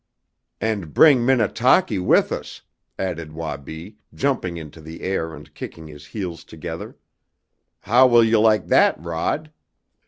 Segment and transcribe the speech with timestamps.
[0.59, 2.63] "And bring Minnetaki with us!"
[2.97, 6.97] added Wabi, jumping into the air and kicking his heels together.
[7.81, 9.51] "How will you like that, Rod?"